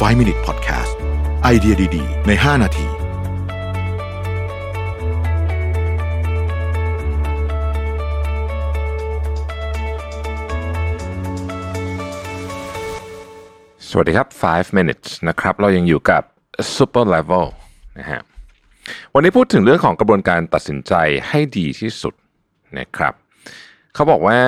[0.00, 0.92] 5 Minute Podcast
[1.42, 2.86] ไอเดียดี ๆ ใน 5 นาที
[13.88, 16.22] สวัสดีครับ 5 minutes นะครับ เรายังอยู่กับ
[16.76, 17.44] super level
[17.98, 18.20] นะฮะ
[19.14, 20.92] วันนี้พูดถึงเรื่องของกระบวนการตัดสินใจ
[21.28, 22.14] ให้ดีที่สุด
[22.78, 23.14] นะครับ
[23.94, 24.38] เขาบอกว่า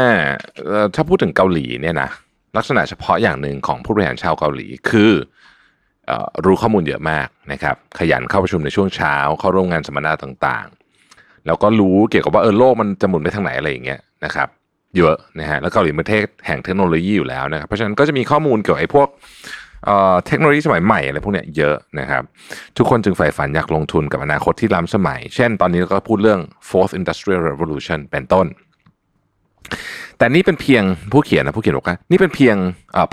[0.95, 2.11] ถ้าพูดถึงเกาหลีเนี่ยนะ
[2.57, 5.35] ลักษณะเฉพาะอย่างหนึ่งของผู้บริหารชาวเกาหลี คือเอ่อ
[6.45, 14.49] รู้ข้อมูลเยอะมากนะครับขยันเข้าประชุมในช่วงเช้า เข้าร่วมงานสัมมนาต่างๆ แล้วก็รู้เกี่ยวกับว่าเออโลกมันจะหมุนไปทางไหนอะไรอย่างเงี้ยนะครับ
[14.97, 19.09] เยอะนะฮะแล้วเกาหลีเป็นประเทศแห่งเทคโนโลยีอยู่แล้วนะครับเพราะฉะนั้นก็จะมีข้อมูลเกี่ยวกับไอ้พวก
[19.85, 22.23] เอ่อเทคโนโลยีสมัยใหม่อะไรพวกเนี้ยเยอะนะครับ
[22.77, 28.47] ทุกคนจึงใฝ่ฝันอยากลงทุนกับอนาคตที่ล้ำสมัย เช่นตอนนี้เราก็พูดเรื่อง fourth industrial revolution เป็นต้น
[30.19, 32.57] แต่นี่เป็นเพียงผู้เขียนนะผู้เขียนบอกว่านี่เป็นเพียง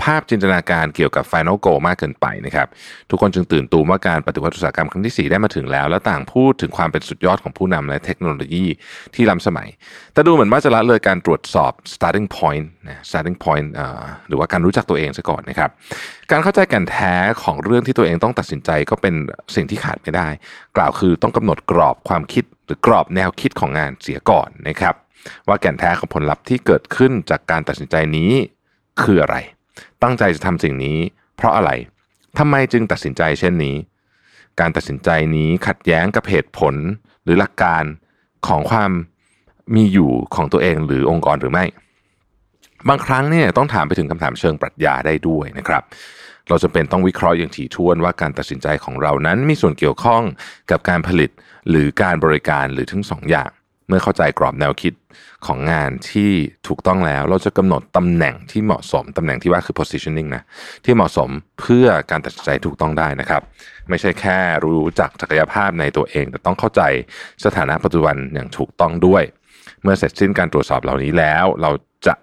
[0.02, 2.68] ภาพจินตนาการเกี่ยวกับ Final Goal มากเกินไปนะครับ
[3.10, 8.66] ทุกคนจึงตื่นตูมว่าการปฏิวัติอุตสาหกรรมครั้งที่ 4 ได้มาถึงแล้ว และต่างพูดถึงความเป็นสุดยอดของผู้นำและเทคโนโลยี
[9.14, 9.68] ที่ล้ำสมัย
[10.14, 13.68] แต่ดูเหมือนว่าจะละเลยการตรวจสอบ starting point นะ starting point
[14.28, 15.70] หรือว่าการรู้จักตัวเองซะก่อนนะครับ
[16.30, 19.14] การเข้าใจแกันแท้ของเรื่องที่ตัวเองต้องตัดสินใจก็เป็น
[19.54, 20.28] สิ่งที่ขาดไม่ได้
[20.76, 24.94] กล่าวคือต้องกำหนดกรอบความคิดหรือกรอบแนวคิดของงานเสียก่อนนะครับ
[25.48, 28.32] ว่าแก่นแท้ของผลลัพธ์ที่เกิดขึ้นจากการตัดสินใจนี้
[29.02, 29.36] คืออะไร
[30.02, 30.98] ตั้งใจจะทำสิ่งนี้
[31.36, 31.70] เพราะอะไร
[32.38, 33.76] ทำไมจึงตัดสินใจเช่นนี้
[34.60, 36.74] การตัดสินใจนี้ขัดแย้งกับเหตุผล
[37.24, 37.84] หรือหลักการ
[38.46, 38.90] ของความ
[39.74, 41.64] มีอยู่ของตัวเองหรือองค์กรหรือไม่
[42.88, 45.82] บางครั้งเนี่ยต้องถามไปถึงคำถามเชิงปรัชญาได้ด้วยนะครับ
[46.48, 50.22] เราจำเป็นต้องวิเคราะห์อย่างถี่ถ้วนว่าการตัดสินใจของเรานั้นมีส่วนเกี่ยวข้อง
[50.70, 51.30] กับการผลิต
[51.68, 53.50] หรือการบริการหรือทั้งสองอย่าง
[53.88, 54.94] เมื่อเข้าใจกรอบแนวคิด
[55.46, 56.30] ของงานที่
[56.68, 60.42] ถูกต้องแล้ว เราจะกำหนดตำแหน่งที่เหมาะสมตำแหน่งที่ว่าคือ positioning นะ
[60.84, 61.28] ที่เหมาะสม
[61.60, 63.42] เพื่อการตัดสินใจถูกต้องได้นะครับ
[63.88, 66.82] ไม่ใช่แค่รู้จักศักยภาพในตัวเอง แต่ต้องเข้าใจ
[67.44, 69.22] สถานะปัจจุบันอย่างถูกต้องด้วย
[69.82, 71.70] เมื่อเสร็จสิ้นการตรวจสอบเหล่านี้แล้ว เรา
[72.06, 72.14] จะ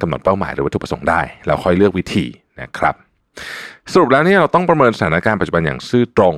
[0.00, 2.26] กำหนดเป้าหมายหรือวัตถุประสงค์ได้ เราค่อยเลือกวิธี
[2.60, 2.94] นะครับ
[3.92, 6.34] สรุปแล้วเนี่ยเราต้องประเมินสถานการณ์ปัจจุบันอย่างซื่อตรง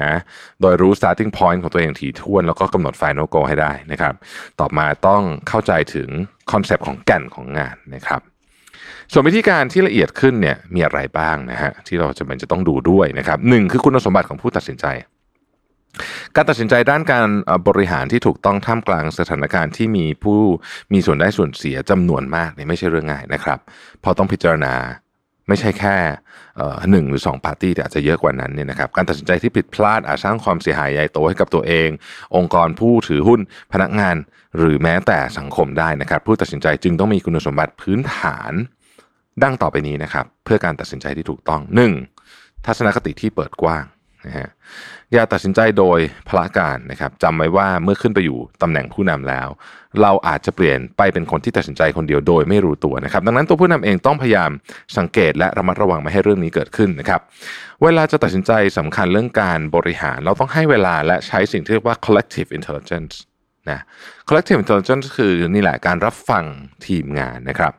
[0.00, 0.12] นะ
[0.60, 4.14] โดยรู้ starting point ของตัวเองถี่ถ้วน แล้วก็กำหนด final goal ให้ได้นะครับ
[4.60, 6.08] ต่อมาต้องเข้าใจถึง
[6.52, 8.20] คอนเซปต์ของแก่นของงานนะครับ
[9.12, 14.86] ส่วนวิธีการที่ละเอียดขึ้นเนี่ยมีอะไรบ้างนะฮะที่เราจะเป็นจะต้องดูด้วยนะครับหนึ่งคือคุณสมบัติของผู้ตัดสินใจ
[16.34, 17.28] การตัดสินใจด้านการ
[17.68, 20.40] บริหารที่ถูกต้องท่ามกลางสถานการณ์ที่มีผู้
[20.92, 23.58] มีส่วนได้ส่วนเสียจำนวนมากเนี่ยไม่ใช่เรื่องง่ายนะครับ
[24.00, 24.74] เพราะต้องพิจารณา
[25.48, 25.96] ไม่ใช่แค่
[26.90, 31.88] หนึ่งหรือสองปาร์ตี้แต่อาจจะเยอะกว่านั้นเนี่ยนะครับการตัดสินใจที่ผิดพลาดอาจสร้างความเสียหายใหญ่โตให้กับตัวเอง
[32.36, 33.40] องค์กรผู้ถือหุ้น
[33.72, 34.16] พนักงาน
[34.58, 38.52] หรือแม้แต่สังคมได้นะครับ ผู้ตัดสินใจจึงต้องมีคุณสมบัติพื้นฐาน
[39.42, 41.92] ดังต่อไปนี้นะครับ เพื่อการตัดสินใจที่ถูกต้องหนึ่ง
[42.66, 43.84] ทัศนคติที่เปิดกว้าง
[44.26, 44.48] นะฮะ
[45.12, 45.98] อย่าตัดสินใจโดย
[46.28, 49.48] พละการนะครับจำไว้ว่าเมื่อขึ้นไปอยู่ตำแหน่งผู้นำแล้ว
[50.02, 54.50] เราอาจจะเปลี่ยนไปเป็นคนที่ตัดสินใจคนเดียวโดยไม่รู้ตัวนะครับ ดังนั้นตัวผู้นำเองต้องพยายาม
[54.98, 57.20] สังเกตและระมัดระวังไม่ให้เรื่องนี้เกิดขึ้นนะครับ
[57.82, 63.14] เวลาจะตัดสินใจสำคัญเรื่องการบริหาร เราต้องให้เวลาและใช้สิ่งที่เรียกว่า collective intelligence
[63.70, 63.80] นะ
[64.28, 66.44] collective intelligence คือนี่แหละการรับฟัง
[66.86, 67.72] ทีมงานนะครับ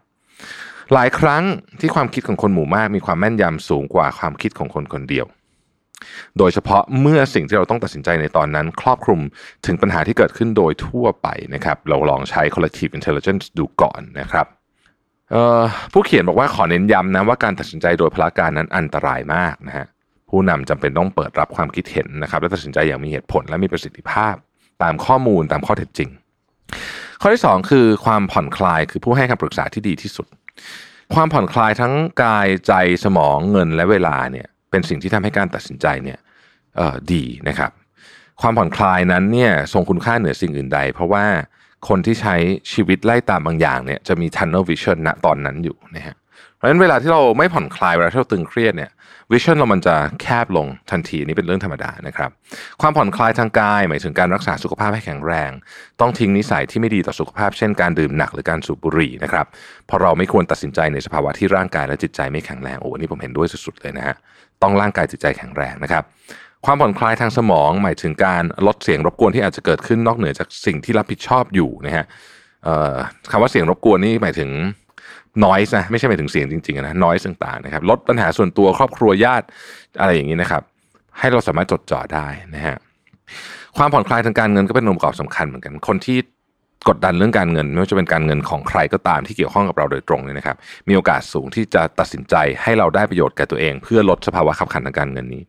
[0.94, 1.44] หลายครั้ง
[1.80, 5.26] ที่ความคิดของคนหมู่มากมีความแม่นยำสูงกว่าความคิดของคนคนเดียว
[6.38, 9.22] โดยเฉพาะเมื่อสิ่งที่เราต้องตัดสินใจในตอนนั้น ครอบคลุม
[9.66, 14.48] ถึงปัญหาที่เกิดขึ้นโดยทั่วไปนะครับ เราลองใช้ collective intelligence ดูก่อนนะครับ
[15.94, 19.86] ผู้เขียนบอกว่าขอเน้นย้ำนะว่าการตัดสินใจโดยพละการนั้นอันตรายมากนะฮะ
[20.30, 24.36] ผู้นำจำเป็นต้องเปิดรับความคิดเห็นนะครับ และตัดสินใจอย่างมีเหตุผลและมีประสิทธิภาพ
[24.84, 26.10] ตามข้อมูลตามข้อเท็จจริง
[27.22, 30.28] ข้อที่สองคือความผ่อนคลายคือผู้ให้คำปรึกษาที่ดีที่สุด
[31.16, 32.74] ความผ่อนคลายทั้งกายใจ
[33.04, 36.20] สมองเงินและเวลาเนี่ย เป็นสิ่งที่ทำให้การตัดสินใจเนี่ย
[37.14, 37.72] ดีนะครับ
[38.42, 41.26] ความผ่อนคลายนั้นเนี่ยทรงคุณค่าเหนือสิ่งอื่นใด เพราะว่า
[41.88, 42.36] คนที่ใช้
[42.74, 46.16] ชีวิตไล่ตามบางอย่างเนี่ยจะมี tunnel vision ณตอนนั้นอยู่นะฮะ
[46.54, 48.92] เพราะฉะนั้นเวลาที่เราไม่ผ่อนคลายเวลาที่เราตึงเครียดเนี่ย
[49.32, 52.30] วิชั่นเรามันจะแคบลงทันทีนี่เป็นเรื่องธรรมดานะครับ
[52.82, 55.52] ความผ่อนคลายทางกายหมายถึงการรักษาสุขภาพให้แข็งแรง
[56.02, 59.46] ต้องทิ้งนิสัยที่ไม่ดีต่อสุขภาพ เช่นการดื่มหนักหรือการสูบบุหรี่นะครับ
[59.88, 64.16] เพราะเราไม่ควรตัดสินใจในสภาวะที่ร่างกายและจิตใจไม่แข็งแรงโอ้อันนี่ผมเห็นด้วยสุดๆเลยนะฮะ
[64.62, 66.04] ต้องร่างกายจิตใจแข็งแรงนะครับ
[66.66, 72.06] ความผ่อนคลายทางสมองหมายถึงการลดเสียงรบกวนที่อาจจะเกิดขึ้นนอกเหนือจากสิ่งที่รับผิดชอบอยู่นะฮะ
[73.32, 74.50] คำว่าเสียงรบกวนนี่หมายถึง
[75.44, 79.46] noise นะไม่ใช่หมายถึงเสียงจริงๆนะ noise ต่างๆนะครับลดปัญหาส่วนตัวครอบครัวญาติ
[80.00, 80.62] อะไรอย่างนี้นะครับ
[81.20, 82.78] ให้เราสามารถจดจ่อได้นะฮะ
[83.78, 86.18] ความผ่อนคลายทางการเงินก็เป็นองค์ประกอบสำคัญเหมือนกัน คนที่
[86.90, 95.44] กดดันเรื่องการเงินไม่ว่าจะเป็นการเงินของใครก็ตามที่เกี่ยวข้องกับเราโดยตรงเนี่ยนะครับ มีโอกาสสูงที่จะตัดสินใจให้เราได้ประโยชน์แก่ตัวเอง เพื่อลดสภาวะขับขันทางการเงินนี้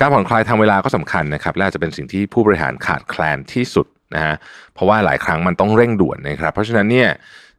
[0.00, 4.34] การผ่อนคลายทางเวลาก็สำคัญนะครับและอาจะเป็นสิ่งที่ผู้บริหารขาดแคลนที่สุดนะฮะ
[4.74, 7.08] เพราะว่าหลายครั้งมันต้องเร่งด่วนนะครับ เพราะฉะนั้นเนี่ย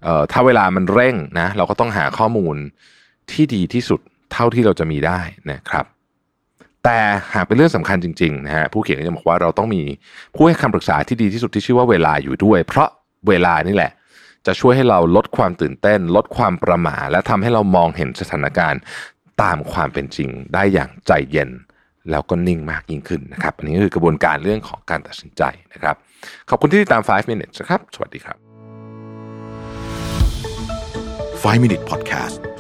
[0.06, 2.56] เอ่อถ้าเวลามันเร่งนะเราก็ต้องหาข้อมูล
[3.32, 4.00] ที่ดีที่สุด
[4.32, 5.20] เท่าที่เราจะมีได้
[5.52, 5.86] นะครับ
[6.84, 7.00] แต่
[7.34, 9.82] หากเป็นเรื่องสำคัญจริงๆนะฮะผู้เขียนก็จะบอกว่าเราต้องมี
[10.36, 12.90] ผู้ให้คำปรึกษาที่ดีที่สุดที่ชื่อว่าเวลาอยู่ด้วย เพราะ
[13.28, 13.92] เวลานี่แหละ
[14.46, 18.82] จะช่วยให้เราลดความตื่นเต้น ลดความประหม่าและทำให้เรามองเห็นสถานการณ์
[19.42, 21.50] ตามความเป็นจริงได้อย่างใจเย็น
[22.12, 25.44] แล้วก็นิ่งมากยิ่งขึ้นนะครับ อันนี้คือกระบวนการเรื่องของการตัดสินใจ
[25.74, 25.96] นะครับ
[26.50, 28.45] ขอบคุณที่ติดตาม 5 minutes นะครับ สวัสดีครับ
[31.46, 32.55] 5 Minute Podcast